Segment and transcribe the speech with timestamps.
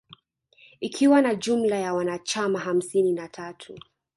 [0.79, 3.79] Ikiwa na jumla ya wanachama hamsini na tatu